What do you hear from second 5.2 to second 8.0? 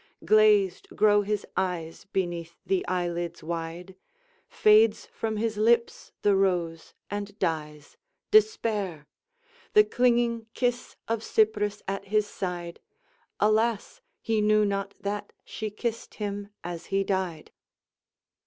his lips the rose, and dies